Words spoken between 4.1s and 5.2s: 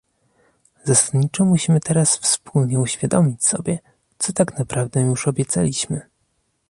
co tak naprawdę